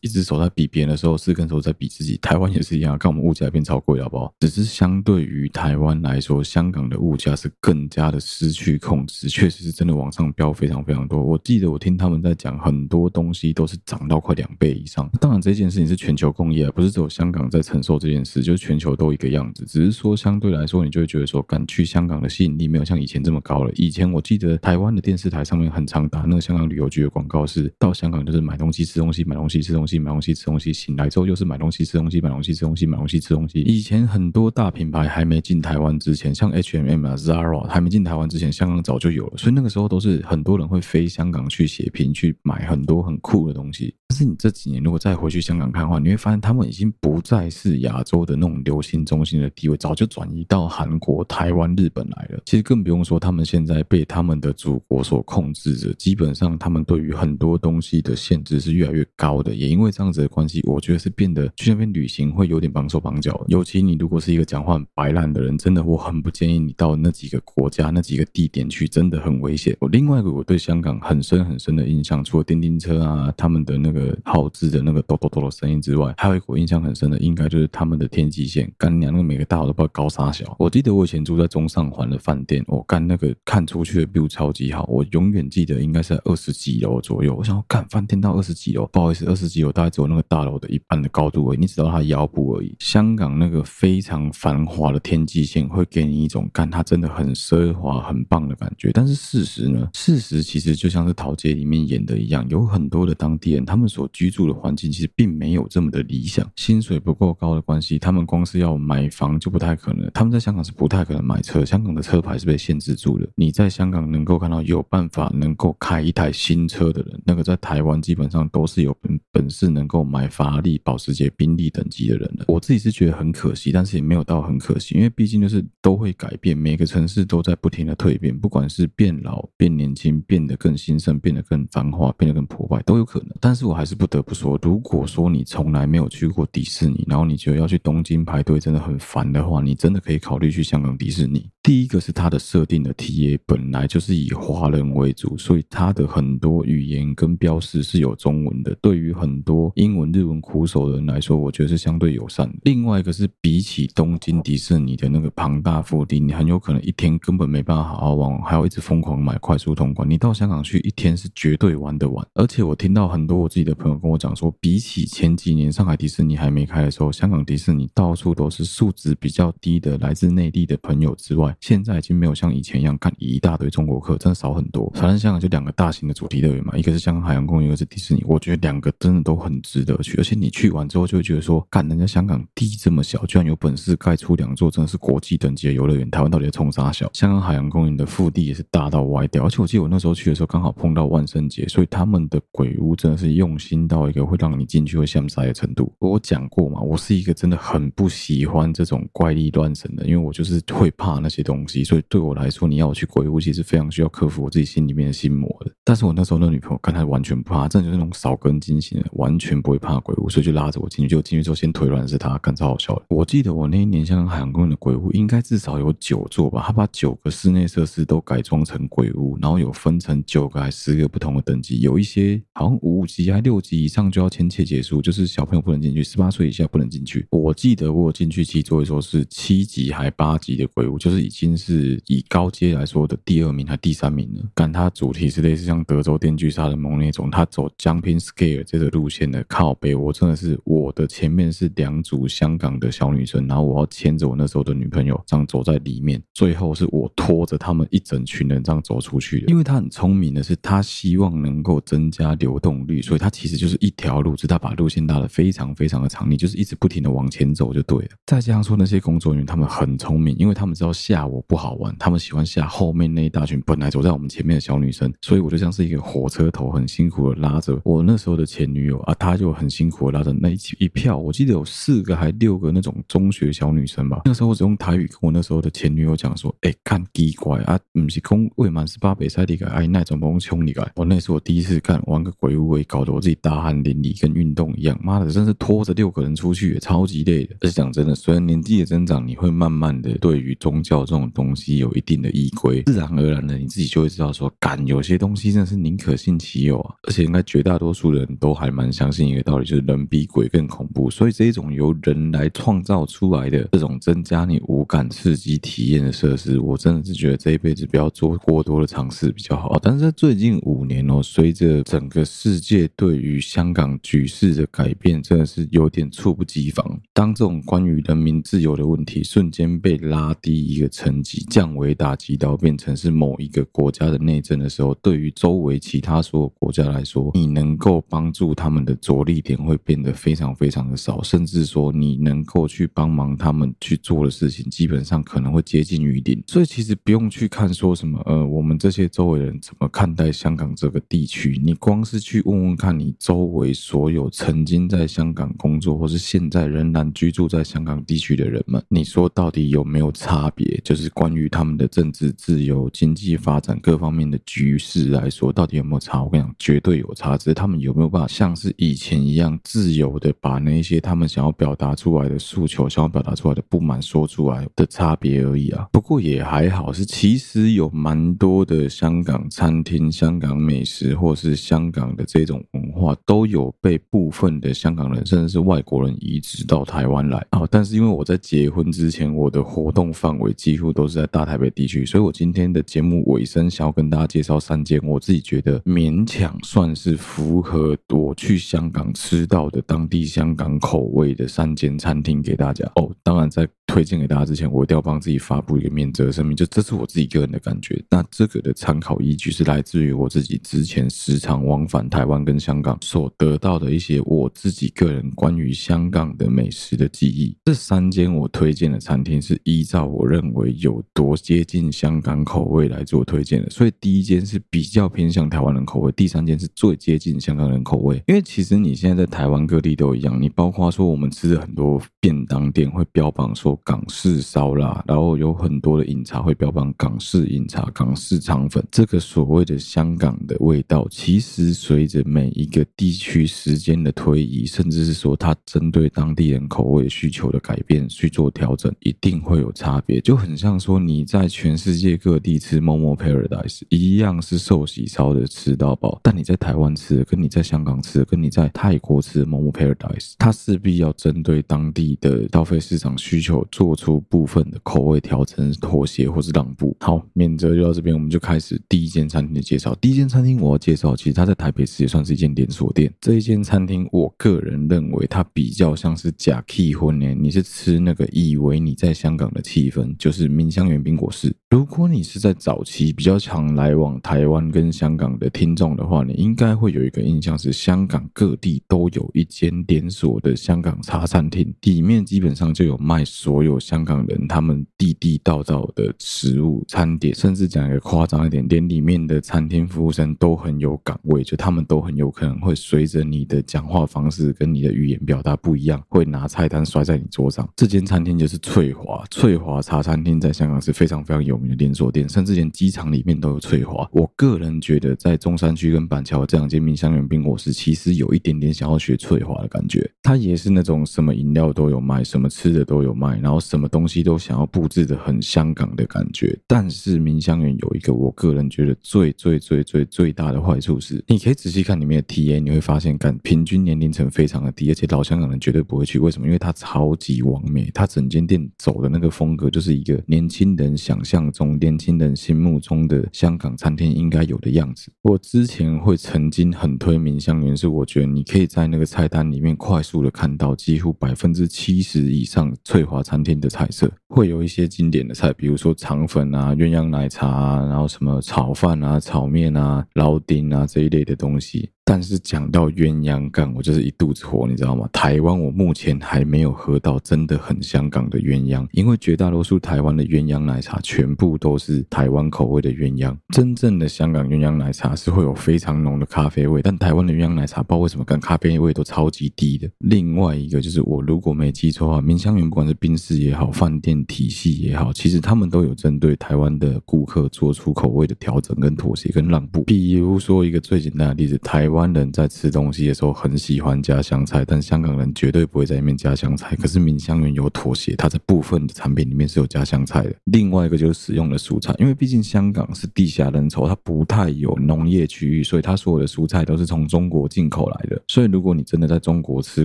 [0.00, 2.16] 一只手在比别人的时候，四根手在比自己。
[2.18, 4.32] 台湾也是一样，看我们物价变超贵，好不好？
[4.40, 11.22] 只是相对于台湾来说，香港的物价是更加的失去控制，确实是真的往上飙非常非常多。
[11.22, 15.08] 我记得我听他们在讲，很多东西都是涨到快两倍以上。
[15.20, 19.64] 当然，这件事情是全球共业，不是只有香港在承受这件事，就是全球都一个样子。
[19.66, 23.70] 只是说相对来说，你就会觉得说，敢去香港的吸引力没有像以前这么高了。
[23.74, 29.98] 以前我记得台湾的电视台上面很常打那个香港旅游局的广告，是到香港就是买东西、吃东西、买东西、吃东西。
[29.98, 33.60] 买东西吃东西，醒来之后又是买东西吃东西，买东西吃东西，买东西吃东西。
[33.60, 39.36] 以前很多大品牌还没进台湾之前，像 H&M 啊、Zara 还没进台湾之前，香港早就有了。
[39.36, 43.94] 所以那个时候都是很多人会飞香港去血拼，去买很多很酷的东西。
[44.10, 52.42] 但是你这几年如果再回去香港看的话，你会发现他们已经不再是亚洲的那种流行中心的地位，早就转移到韩国、台湾、日本来了。
[52.44, 59.90] 其实更不用说他们现在被他们的祖国所控制着，基本上他们对于很多东西的限制是越来越高的，也因为。
[59.92, 63.44] 这样子的关系，我觉得是变得去那边旅行会有点绑手绑脚。
[63.48, 69.76] 尤其你如果是一个讲话很白烂的人，真的我很不建议你到那几个国家、那几个地点去，真的很危险。
[69.80, 78.70] 我另外一个我对香港很深很深的印象，除了叮叮车啊，他们的那个耗资的那个咚咚咚的声音之外，还有一股印象很深的，应该就是他们的天际线。
[78.78, 80.54] 干娘那个每个大楼都不知道高啥小。
[80.58, 87.34] 我记得我以前住在中上环的饭店，我干那个看出去的 view 超级好，我永远记得应该是在二十几楼左右。
[87.34, 89.70] 我想要干饭店到二十几楼，不好意思，二十几楼。
[89.72, 92.74] 大概只有那个大楼的一半的高度而已，你只到它腰部而已。
[92.80, 98.90] 香港那个非常繁华的天际线，会给你一种干它真的很奢华、很棒的感觉。
[98.92, 99.88] 但是事实呢？
[99.94, 110.08] 事实其实就像是桃姐里面演的一样，有很多的当地人，他们所居住的环境其实并没有这么的理想，薪水不够高的关系，他们光是要买房就不太可能。
[110.14, 113.26] 他们在香港是不太可能买车，香港的车牌是被限制住的。
[113.34, 119.70] 你在香港能够看到有办法能够开一台新车的人，那个在台湾基本上都是有本本事。
[119.70, 133.28] 能够买法拉利、保时捷、宾利等级的人的，我自己是觉得很可惜，但是也没有到很可惜，因为毕竟就是都会改变，每个城市都在不停的蜕变，不管是变老、变年轻、变得更兴盛、变得更繁华、变得更破败，都有可能。
[133.40, 141.48] 但是我还还是不得不说，如果说你从来没有去过迪士尼，然后你就要去东京排队真的很烦的话，你真的可以考虑去香港迪士尼。
[141.62, 152.58] 第一个是它的设定的 TA 本来就是以华人为主，所以它的很多语言跟标示是有中文的，对于很多英文、日文苦手的人来说，我觉得是相对友善的。
[152.62, 160.08] 另外一个是，比起东京迪士尼的那个庞大腹地，你很有可能一天根本没办法好好玩，还要一直疯狂买快速通关。
[160.08, 162.26] 你到香港去一天是绝对玩得完。
[162.32, 174.88] 而且我听到很多我自己的朋友跟我讲说，比起前几年上海迪士尼还没开的时候，香港迪士尼到处都是素质比较低的来自内地的朋友之外，现在已经没有像以前一样干一大堆中国客，真的少很多。
[174.94, 178.22] 反正香港就两个大型的主题乐园嘛，一个是香港海洋公园，一个是迪士尼。
[178.24, 179.40] 我觉得两个真的都。
[179.40, 186.10] 很值得去，而且你去完之后就会觉得说，干人家香港地这么小，居然有本事盖出两座真的是国际等级的游乐园。
[186.10, 187.08] 台湾到底在冲啥小？
[187.14, 195.90] 香港海洋公园的腹地也是大到歪掉，而且我记得我那时候去的时候刚好碰到万圣节，所以他们的鬼屋真的是用心到一个会让你进去会吓死的程度。
[196.00, 205.72] 我讲过嘛，我是一个真的很不喜欢这种怪力乱神的，因为我就是会怕那些东西，所以对我来说，你要我去鬼屋，其实非常需要克服我自己心里面的心魔的。
[205.84, 211.10] 但是我那时候那女朋友看她完全不怕，真的就是那种少根筋型的，完全不会怕鬼屋，所以就拉着我进去。
[211.10, 213.02] 就进去之后，先腿软是他，干超好笑的。
[213.08, 227.26] 我记得我那一年香港海洋公园的鬼屋应该至少有九座吧，他把九个室内设施都改装成鬼屋，然后有分成九个还十个不同的等级，有一些好像五级还六级以上就要签切结束，就是小朋友不能进去，十八岁以下不能进去。
[227.30, 234.42] 我记得我进去骑座位说是七级还八级的鬼屋，就是已已经是以高阶来说的第二名还第三名了。
[234.52, 239.94] 但它主题是类似像德州电锯杀人魔那种，他走 jumping scare 这个路线的靠背。
[239.94, 249.46] 我真的是我的前面是两组香港的小女生，然后我要牵着我那时候的女朋友这样走在里面，最后是我拖着他们一整群人这样走出去的。
[249.46, 258.10] 因为他很聪明的是，他希望能够增加流动率，所以他其实就是一条路，只是他把路线拉得非常非常的长，你就是一直不停的往前走就对了。
[258.26, 270.10] 再加上说那些工作人员他们很聪明，因为他们知道下吓我不好玩，他们喜欢吓后面那一大群本来走在我们前面的小女生，所以我就像是一个火车头，很辛苦的拉着我那时候的前女友啊，她就很辛苦。
[270.10, 274.22] 的拉着那一一票，我记得有四个还六个那种中学小女生吧。
[274.24, 284.98] 那时候我只用台语跟我那时候的前女友讲说：“哎、欸，看奇怪啊，不是讲未满十八北赛那个哎，那种不用冲你个。”我那是我第一次看玩个鬼屋，搞得我自己大汗淋漓，跟运动一样。
[285.02, 287.56] 妈的，真是拖着六个人出去也超级累的。
[287.60, 296.94] 而且讲真的，随着年纪的增长，你会慢慢的对于宗教这种东西有一定的依归，自然而然的你自己就会知道说，感有些东西真的是宁可信其有啊。
[297.08, 301.10] 而且应该绝大多数人都还蛮相信一个道理，就是人比鬼更恐怖。
[301.10, 309.76] 所以这一种由人来创造出来的这种增加你五感刺激体验的设施，我真的是觉得这一辈子不要做过多的尝试比较好。
[309.82, 317.00] 但是在最近五年哦，随着整个世界对于香港局势的改变，真的是有点猝不及防。
[317.12, 336.42] 当这种关于人民自由的问题瞬间被拉低一个层级，降维打击到变成是某一个国家的内政的时候，对于周围其他所有国家来说，你能够帮助他们的着力点会变得非常非常的少，甚至说你能够去帮忙他们去做的事情，基本上可能会接近于零。
[336.46, 350.78] 所以其实不用去看说什么，呃，我们这些周围人怎么看待香港这个地区，你光是去问问看你周围所有曾经在香港工作或是现在仍然居住在香港地区的人们，你说到底有没有差别？
[350.90, 356.20] 就是关于他们的政治自由、经济发展各方面的局势来说，到底有没有差？
[356.20, 357.38] 我跟你讲，绝对有差。
[357.38, 365.86] 只是他们有没有办法像是以前一样自由的把那些他们想要表达出来的诉求、想要表达出来的不满说出来的差别而已啊。
[365.92, 377.62] 不过也还好，是其实有蛮多的香港餐厅、香港美食，或是香港的这种文化，都有被部分的香港人甚至是外国人移植到台湾来啊。
[377.70, 393.10] 但是因为我在结婚之前，我的活动范围几乎都是在大台北地区，所以我今天的节目尾声想要跟大家介绍三间我自己觉得勉强算是符合我去香港吃到的当地香港口味的三间餐厅给大家哦。
[393.22, 398.00] 当然，在推荐给大家之前，我一定要帮自己发布一个免责声明，就这是我自己个人的感觉。
[398.08, 407.56] 那这个的参考依据是来自于我自己之前时常往返台湾跟香港所得到的一些我自己个人关于香港的美食的记忆。
[407.64, 418.22] 这三间我推荐的餐厅是依照我认为有多接近香港口味来做推荐的，所以第一间是比较偏向台湾人口味，第三间是最接近香港人口味。
[418.26, 428.84] 因为其实你现在在台湾各地都一样，你包括说我们吃的很多便当店会标榜说港式烧腊，然后有很多的饮茶会标榜港式饮茶、港式肠粉。
[428.90, 440.20] 这个所谓的香港的味道，其实随着每一个地区时间的推移，甚至是说它针对当地人口味需求的改变去做调整，一定会有差别。
[440.20, 456.96] 就很很像说你在全世界各地吃 Momo Paradise 一样是寿喜烧的吃到饱，但你在台湾吃跟你在香港吃跟你在泰国吃 Momo Paradise，它势必要针对当地的消费市场需求做出部分的口味调整、妥协或是让步。
[456.98, 459.94] 好，免责就到这边，我们就开始第一间餐厅的介绍。
[460.00, 463.12] 第一间餐厅我要介绍，其实它在台北市也算是一间连锁店。
[463.20, 471.54] 这一间餐厅，我个人认为它比较像是假 key 婚呢，你是吃那个以为你在香港的气氛，就是是明香园冰果室。
[471.70, 497.68] 如果你是在早期比较常来往台湾跟香港的听众的话，你应该会有一个印象是，香港各地都有一间连锁的香港茶餐厅，里面基本上就有卖所有香港人他们地地道道的食物餐点，甚至讲一个夸张一点，连里面的餐厅服务生都很有港味，就他们都很有可能会随着你的讲话方式跟你的语言表达不一样，会拿菜单摔在你桌上。
[497.76, 501.59] 这间餐厅就是翠华，翠华茶餐厅在香港是非常非常有。
[501.76, 504.08] 连锁店，甚至连机场里面都有翠华。
[504.12, 510.08] 我个人觉得，在中山区跟板桥这两间明香园冰果室，其实有一点点想要学翠华的感觉。
[510.22, 516.58] 它也是那种什么饮料都有卖，什么吃的都有卖，然后什么东西都想要布置的很香港的感觉。
[516.66, 526.18] 但是明香园有一个我个人觉得最最最最最大的坏处是，你可以仔细看里面的 TA，你会发现，感平均年龄层非常的低，而且老香港人绝对不会去。
[526.18, 526.46] 为什么？
[526.46, 531.49] 因为它超级完美，它整间店走的那个风格就是一个年轻人想象。
[531.50, 535.10] 中年轻人心目中的香港餐厅应该有的样子。
[535.22, 551.90] 我之前会曾经很推明香园，是我觉得你可以在那个菜单里面快速的看到几乎百分之七十以上翠华餐厅的菜色，会有一些经典的菜，比如说肠粉啊、鸳鸯奶茶啊，然后什么炒饭啊、炒面啊、捞丁啊这一类的东西。
[552.10, 555.08] 但是讲到鸳鸯干，我就是一肚子火，你知道吗？
[555.12, 563.36] 台湾我目前还没有喝到真的很香港的鸳鸯，因为绝大多数台湾的鸳鸯奶茶全部都是台湾口味的鸳鸯。
[563.54, 569.88] 真正的香港鸳鸯奶茶是会有非常浓的咖啡味，但台湾的鸳鸯奶茶不知道为什么跟咖啡味都超级低的。
[569.98, 579.84] 另外一个就是我如果没记错的话，明香园不管是冰室也好，饭店体系也好，其实他们都有针对台湾的顾客做出口味的调整跟妥协跟让步。
[579.84, 581.99] 比如说一个最简单的例子，台湾。
[582.00, 586.74] 湾人在吃东西的时候很喜欢加香菜，但香港人绝对不会在里面加香菜。
[586.76, 590.34] 可是敏香园有妥协，它在部分的产品里面是有加香菜的。
[590.46, 598.20] 另外一个就是使用的蔬菜，因为毕竟香港是地下人稠，它不太有农业区域，所以它所有的蔬菜都是从中国进口来的。
[598.28, 599.84] 所以如果你真的在中国吃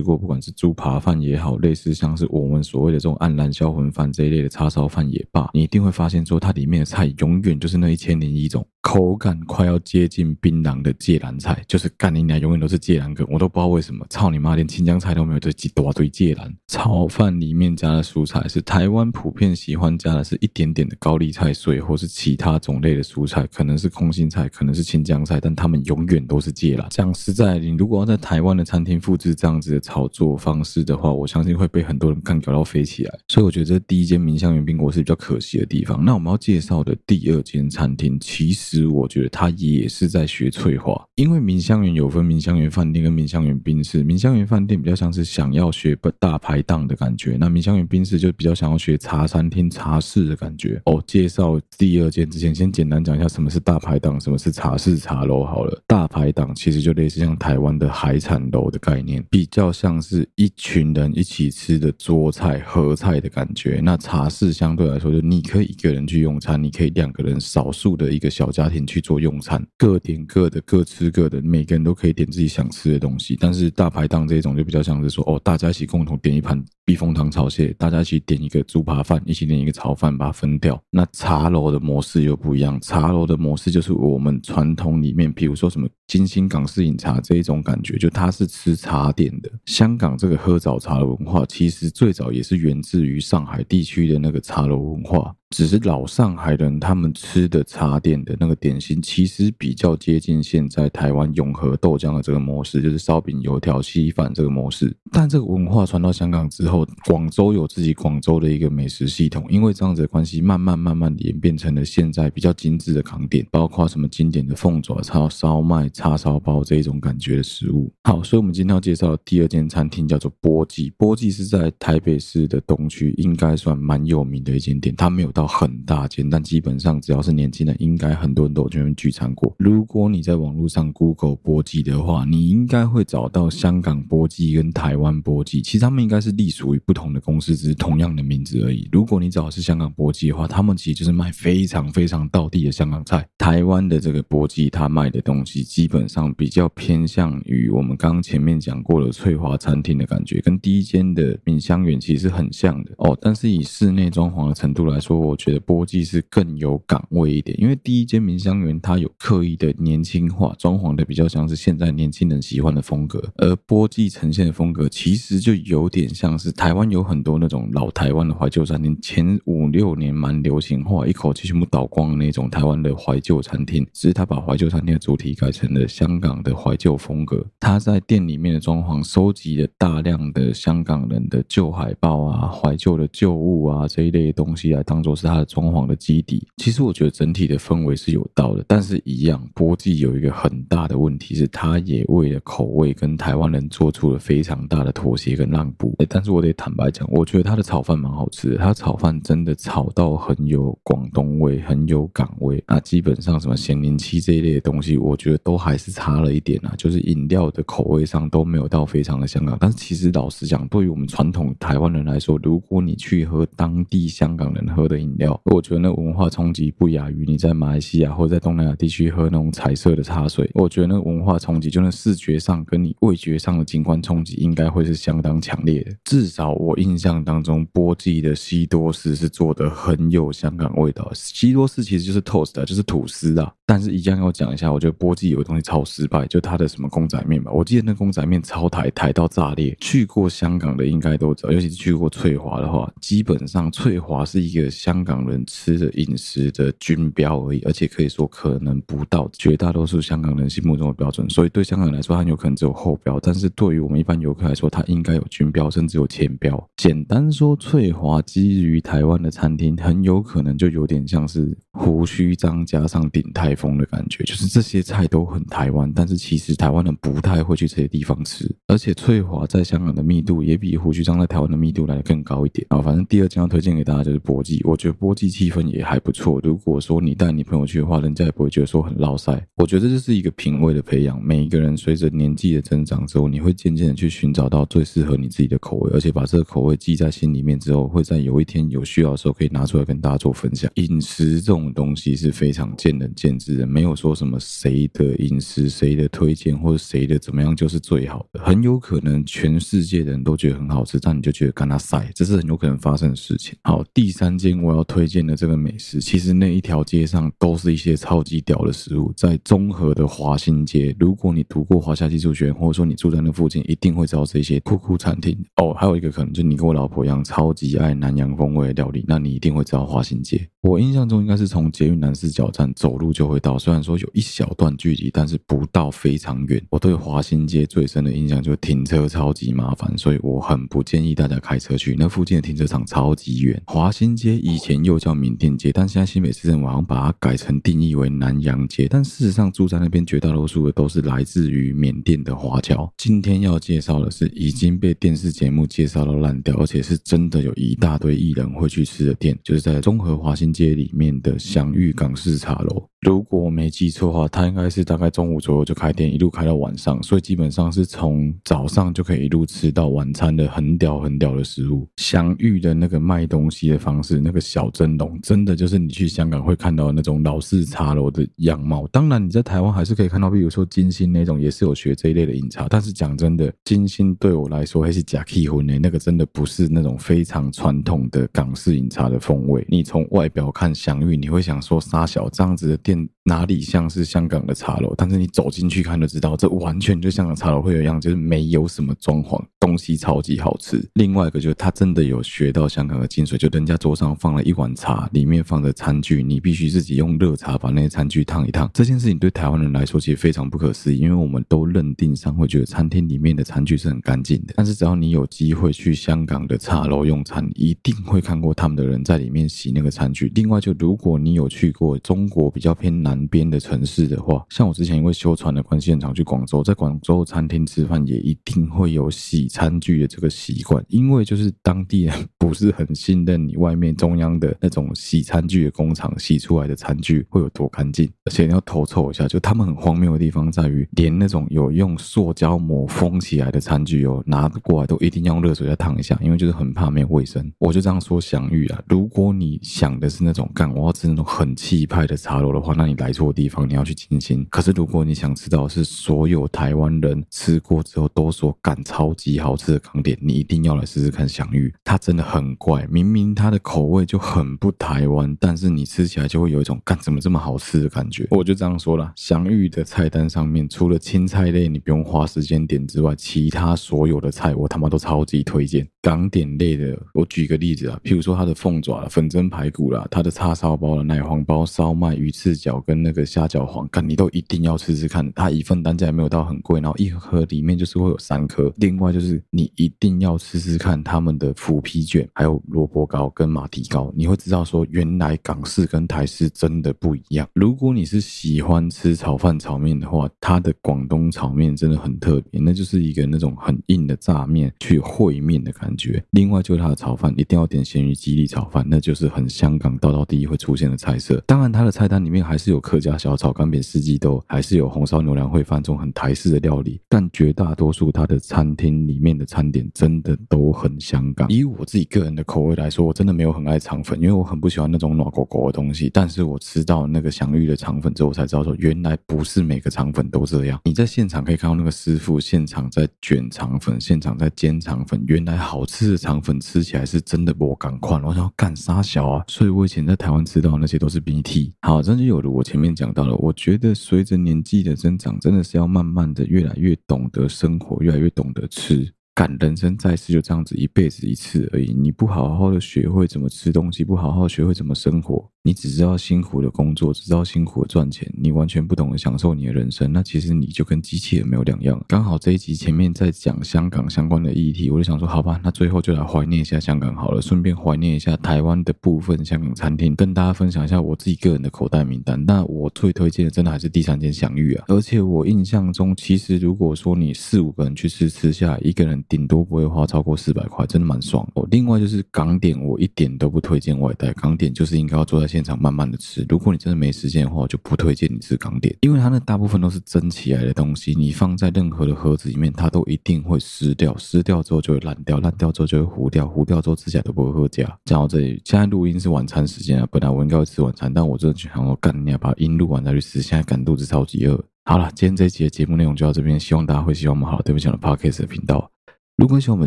[0.00, 8.66] 过，不管是猪扒饭也好，类似像是我们所谓的这种黯然销魂饭这一类的叉烧饭也罢，你一定会发现说它里面的菜永远就是那一千零一种。
[8.86, 16.54] 口感快要接近槟榔的芥兰菜，就是干你娘，永远都是芥兰梗，我都不知道为什么，操你妈，连青江菜都没有，这几大堆芥兰。
[16.68, 26.86] 炒饭里面加的蔬菜是台湾普遍喜欢加的，是一点点的高丽菜碎，或是其他种类的蔬菜，可能是空心菜，可能是青江菜，但他们永远都是芥兰。
[26.90, 33.18] 讲实在，你如果要在台湾的餐厅复制这样子的炒作方式的话，我相信会被很多人干搞到飞起来。
[33.26, 36.04] 所以我觉得这第一间明香园宾果是比较可惜的地方。
[36.04, 38.75] 那我们要介绍的第二间餐厅，其实。
[38.76, 44.04] 其实我觉得他也是在学翠华，因为明香园有分明香园饭店跟明香园宾室。
[44.04, 50.78] 明香园饭店比较像是想要学大排档的感觉，那明香园宾室就比较想要学茶餐厅茶室的感觉。
[50.84, 55.82] 哦，介绍第二间之前，先简单讲一下什么是大排档，什么是茶室茶楼好了。
[55.86, 63.80] 大排档其实就类似像台湾的海产楼的概念，比较像是一群人一起吃的桌菜合菜的感觉。
[63.82, 68.65] 那茶室相对来说，就你可以一个人去用餐，你可以两个人少数的一个小家。
[68.66, 73.38] 家庭去做用餐，各点各的，各吃各的，每个人都可以点自己想吃的东西。
[73.40, 80.80] 但是大排档这种就比较像是说，哦，大家一起共同点一盘避风塘炒蟹，大家一起点一个猪扒饭，一起点一个炒饭，把它分掉。
[80.88, 89.50] 那茶楼的模式又不一样，茶楼的模式就是我们传统里面，比如说什么金星港式饮茶这一种感觉，就它是吃茶点的。
[89.64, 95.34] 香港这个喝早茶的文化，其实最早也是源自于上海地区的那个茶楼文化。
[95.50, 104.94] 只是老上海人他们吃的茶点的那个点心，其实比较接近现在台湾永和豆浆的这个模式，就是烧饼、油条、稀饭这个模式。
[105.12, 106.75] 但这个文化传到香港之后，
[107.06, 117.92] 广州有自己广州的一个美食系统，因为这样子的关系，慢慢慢慢演变成了现在比较精致的港点，包括什么经典的凤爪、叉烧麦、叉烧包这一种感觉的食物。
[118.04, 120.92] 好，所以我们今天要介绍的第二间餐厅叫做波记。
[120.96, 129.54] 波记是在台北市的东区，应该算蛮有名的一间店，它没有到很大间，但基本上只要是年轻人，应该很多人都有去那边聚餐过。
[129.58, 138.88] 如果你在网络上 Google 波记的话，你应该会找到香港波记跟台湾波记，其实他们应该是隶属属于不同的公司，只是同样的名字而已。
[138.90, 143.24] 如果你找的是香港波记的话，他们其实就是卖非常非常道地的香港菜。
[143.38, 153.16] 台湾的这个波记，他卖的东西基本上比较偏向于我们刚刚前面讲过的翠华餐厅的感觉，跟第一间的敏香园其实很像的哦。
[153.20, 155.60] 但是以室内装潢的程度来说，我觉得。
[155.66, 177.44] 波记是更有港味一点，因为第一间明香园它有刻意的年轻化，装潢的比较像是现在年轻人喜欢的风格，而波记呈现的风格其实就有点像是台湾有很多那种老台湾的怀旧餐厅，前五六年蛮流行化，一口气全部倒光的那种台湾的怀旧餐厅，只是他把怀旧餐厅的主题改成了香港的怀旧风格。
[177.58, 185.46] 他在店里面的装潢收集了大量的香港人的旧海报啊、怀旧的旧物啊这一类的东西来当做是他的。
[185.46, 195.96] 装潢的基底，其实我觉得整体的氛围是有道的，但是一样，波记有一个很大的问题是，他也为了口味跟台湾人做出了非常大的妥协跟让步。
[196.08, 202.62] 但是我得坦白讲，我觉得他的炒饭蛮好吃的，他炒饭真的炒到很有广东味，很有港味。
[202.66, 209.56] 那基本上什么咸柠七这一类的东西，我觉得都还是差了一点啊，就是饮料的口味上都没有到非常的香港。
[209.60, 220.50] 但是其实老实讲，对于我们传统台湾人来说，如果你去喝当地香港人喝的饮料，我觉得那文化冲击不亚于你在马来西亚或者在东南亚地区喝那种彩色的茶水。
[220.54, 225.92] 我觉得那文化冲击，就那视觉上跟你味觉上的景观冲击，应该会是相当强烈的。
[226.04, 231.10] 至少我印象当中，波记的西多士是做的很有香港味道。
[231.14, 233.50] 西多士其实就是 toast，就是吐司啊。
[233.64, 237.50] 但是一样要讲一下，我觉得波记有个东西超失败，就它的什么公仔面吧。
[237.52, 239.74] 我记得那公仔面超台台到炸裂。
[239.80, 245.76] 去过香港的应该都知道，尤其是去过翠华的话，基本上翠华是一个香港人吃。
[245.76, 256.70] 的饮食的军标而已，而且可以说可能不到绝大多数香港人心目中的标准，所以对香港人来说，它有可能只有后标；但是对于我们一般游客来说，它应该有军标，甚至有填标。
[256.78, 268.50] 简单说，翠华基于台湾的餐厅，很有可能就有点像是胡须张加上鼎泰丰的感觉，就是这些菜都很台湾，但是其实台湾人不太会去这些地方吃。
[268.66, 272.66] 而且翠华在香港的密度也比胡须张在台湾的密度来得更高一点。
[272.70, 276.40] 啊，反正第二间要推荐给大家就是波记，我觉得波记气氛也还不错。
[276.42, 279.46] 如果说你带你朋友去的话，人家也不会觉得说很落赛。
[279.56, 290.70] 我觉得这是一个品味的培养，每一个人随着年纪的增长之后，你会渐渐的去寻找到最适合你自己的口味，而且把这个口味记在心里面之后，会在有一天有需要的时候可以拿出来跟大家做分享。
[290.74, 303.56] 饮食这种东西是非常见仁见智的，没有说什么谁的饮食谁的推荐或者谁的怎么样就是最好的，很有可能全世界的人都觉得很好吃，但你就觉得干他塞，这是很有可能发生的事情。
[303.62, 315.36] 好，第三间我要推荐的这个美食，其实那一条街上都是一些超级屌的食物，在中和的华新街，如果你读过华夏技术学院，或者说你住在那附近，一定会知道这些酷酷餐厅。
[315.56, 320.48] 哦，还有一个可能就你跟我老婆一样，超级爱南洋风味的料理，那你一定会知道华新街。
[320.62, 326.60] 我印象中应该是从捷运南四角站走路就会到，虽然说有一小段距离，但是不到非常远。
[326.70, 331.94] 我对华新街最深的印象就是停车超级麻烦，所以我很不建议大家开车去。
[331.96, 333.62] 那附近的停车场超级远。
[333.66, 338.88] 华新街以前又叫缅甸街，但现在新北市政府好像把它改成定义为南洋街。
[338.90, 342.92] 但事实上住在那边绝大多数的都是来自于缅甸的华侨。
[342.96, 352.88] 今天要介绍的是已经被电视节目介绍到烂掉，而且是真的有一大堆艺人会去吃的店，就是在中和华新街里面的祥玉港式茶楼。
[353.02, 361.86] 如果我没记错的话，它应该是大概中午左右就开店，一路开到晚上，所以基本上是从早上就可以一路吃到晚餐的很屌很屌的食物。
[361.98, 368.88] 祥玉的那个卖东西的方式，那个小蒸笼，真的就是你去香港会看到那种老式茶楼的样貌。
[368.88, 372.66] 当然你在台湾还是可以看到，比如说金星那种，也是有学这一类的饮茶。
[372.68, 379.64] 但是讲真的，金星对我来说还是假气魂呢，那个真的不是那种非常传统的港式饮茶的风味。
[379.68, 383.08] 你从外表看祥玉，你会想说沙小这样子的店。
[383.28, 384.94] 哪里像是香港的茶楼？
[384.96, 390.80] 但是你走进去看就知道，这完全就香港茶楼会有一样，就是没有什么装潢，东西超级好吃。
[390.94, 398.70] 另外一个就是他真的有学到香港的精髓，就人家桌上放了一碗茶，里面放着餐具，你必须自己用热茶把那些餐具烫一烫。
[398.72, 404.54] 这件事情对台湾人来说其实非常不可思议，因为我们都认定上会觉得餐厅里面的餐具是很干净的。
[404.56, 410.30] 但是只要你有机会会去香港的茶楼用餐，一定会看过他们的人在里面洗那个餐具。
[410.36, 437.50] 另外，就如果你有去过中国比较偏南边的城市的话，像我之前因为修船的关系，很常去广州，在广州餐厅吃饭也一定会有洗餐具的这个习惯，因为就是当地人不是很信任你外面中央的那种洗餐具的工厂洗出来的餐具会有多干净，而且你要偷凑一下，就他们很荒谬的地方在于，连那种有用塑胶膜封起来的餐具哦，拿过来都一定要用热水再烫一下，因为就是很怕没有卫生。
[437.58, 444.46] 我就这样说享誉啊，如果你想的是那种干我要吃那种很气派的茶楼的话，那你来错地方，你要去金星。
[444.50, 451.72] 可是如果你想知道是所有台湾人吃过之后都说干超级好吃的港点，你一定要来试试看享誉。
[451.82, 458.26] 它真的很怪，明明它的口味就很不台湾，但是你吃起来就会有一种干怎么这么好吃的感觉。
[458.30, 465.88] 我就这样说了，享誉的菜单上面除了青菜类你不用花时间点之外，其他所有的菜我他妈都超级推荐。
[466.02, 475.32] 港点类的，我举个例子啊，譬如说它的凤爪、粉蒸排骨啦、它的叉烧包了、奶黄包、烧麦、鱼翅饺跟那个虾饺皇，干你都一定要吃吃看。
[475.32, 478.72] 它一份单价也没有到很贵，然后一盒里面就是会有三颗。
[478.76, 487.48] 另外就是你一定要吃吃看他们的腐皮卷，还有萝卜糕跟马蹄糕，你会知道说原来港式跟台式真的不一样。
[487.54, 496.22] 如果你是喜欢吃炒饭炒面的话，它的广东炒面真的很特别，那就是一个那种很硬的炸面去烩面的感觉。
[496.30, 501.42] 另外就是它的炒饭一定要点咸鱼鸡粒炒饭，那就是很香港道道第一会出现的菜色。
[501.46, 507.00] 当然，它的菜单里面还是有客家小炒、干煸四季豆，还是有红烧牛腩烩饭这种很台式的料理。
[507.08, 511.48] 但绝大多数它的餐厅里面的餐点真的都很香港。
[511.50, 516.10] 以我自己个人的口味来说，我真的没有很爱肠粉，因为我很不喜欢那种软狗狗的东西。
[516.12, 520.80] 但是我吃到那个享誉的肠粉之后，我才知道说原来不是每个肠粉都这样。
[520.84, 525.86] 你在现场可以看到那个师傅现场在卷肠粉，现场在煎肠粉，原来好。
[525.86, 529.44] 吃的肠粉吃起来是真的我赶快，我想要干啥小啊？
[529.46, 531.72] 所以我以前在台湾吃到那些都是 BT。
[531.82, 533.34] 好，这就有了我前面讲到了。
[533.36, 539.10] 我觉得随着年纪的增长，真的是要慢慢的越来越懂得生活，越来越懂得吃。
[539.34, 545.48] 干，人生在世就这样子一辈子一次而已，你不好好的学会怎么吃东西，不好好学会怎么生活。
[545.66, 552.00] 你只知道辛苦的工作，只知道辛苦的赚钱，你完全不懂得享受你的人生，那其实你就跟机器人没有两样。
[552.06, 562.40] 刚好这一集前面在讲香港相关的议题，我就想说，好吧，那最后就来怀念一下香港好了，顺便怀念一下台湾的部分香港餐厅，跟大家分享一下我自己个人的口袋名单。
[562.46, 571.66] 那我最推荐的真的还是第三间享誉啊，而且我印象中，其实如果说你四五个人去吃，吃下一个人顶多不会花超过四百块，真的蛮爽哦。
[571.72, 576.44] 另外就是港点，我一点都不推荐外带，港点就是应该要坐在现场慢慢的吃。
[576.50, 587.84] 如果你真的没时间的话，我就不推荐你吃港点，因为它那大部分都是蒸起来的东西，你放在任何的盒子里面，它都一定会湿掉，湿掉之后就会烂掉，烂掉之后就会糊掉，糊掉之后吃起来都不会合家。
[588.04, 594.62] 讲到这里，现在录音是晚餐时间啊，本来我应该会吃晚餐，但我真的想说干，你要把音录完再去吃，现在赶肚子超级饿。
[594.84, 598.90] 好了，今天这一集的节目内容就到这边，希望大家会喜欢我们好对不起我的 Podcast 的频道。
[599.36, 599.86] 如果喜欢我们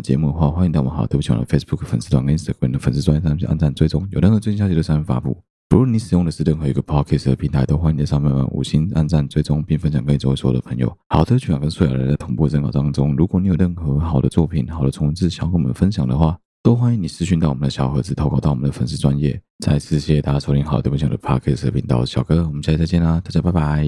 [0.00, 5.36] 节目的话，欢迎到我们好对不起我的 Facebook 粉丝团跟 Instagram 的粉丝专页上去按赞追踪，有任何最新消息都上面发布。
[5.70, 10.92] 不论你使用的是任何一个 Podcast 的平台，都欢迎在上面五星按赞追踪，并分享给周围所有的朋友。
[11.08, 19.40] 好的，全网跟所有人在同步征稿当中，如果你有任何好的作品、好的文字想跟我们分享的话，都欢迎你私讯到我们的小盒子，投稿到我们的粉丝专页。
[19.64, 23.86] 再次谢谢大家收听好对不起的 Podcast 频道，小哥，我们下期再见啦，大家拜拜。